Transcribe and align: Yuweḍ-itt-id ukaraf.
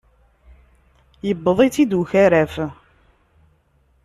Yuweḍ-itt-id 1.27 1.91
ukaraf. 1.99 2.55